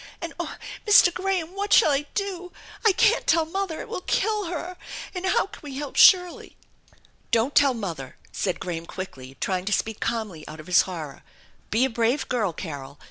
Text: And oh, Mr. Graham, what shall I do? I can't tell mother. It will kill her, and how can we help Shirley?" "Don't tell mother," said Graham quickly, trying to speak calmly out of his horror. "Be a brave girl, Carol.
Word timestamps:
And 0.19 0.33
oh, 0.39 0.55
Mr. 0.87 1.13
Graham, 1.13 1.55
what 1.55 1.71
shall 1.71 1.91
I 1.91 2.07
do? 2.15 2.51
I 2.83 2.91
can't 2.93 3.27
tell 3.27 3.45
mother. 3.45 3.81
It 3.81 3.87
will 3.87 4.01
kill 4.01 4.45
her, 4.45 4.75
and 5.13 5.27
how 5.27 5.45
can 5.45 5.59
we 5.61 5.77
help 5.77 5.95
Shirley?" 5.95 6.57
"Don't 7.29 7.53
tell 7.53 7.75
mother," 7.75 8.17
said 8.31 8.59
Graham 8.59 8.87
quickly, 8.87 9.37
trying 9.39 9.65
to 9.65 9.71
speak 9.73 9.99
calmly 9.99 10.43
out 10.47 10.59
of 10.59 10.65
his 10.65 10.81
horror. 10.89 11.21
"Be 11.69 11.85
a 11.85 11.89
brave 11.91 12.27
girl, 12.29 12.51
Carol. 12.51 12.99